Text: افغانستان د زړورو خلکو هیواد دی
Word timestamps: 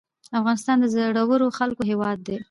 افغانستان 0.39 0.77
د 0.79 0.85
زړورو 0.93 1.47
خلکو 1.57 1.81
هیواد 1.91 2.17
دی 2.27 2.37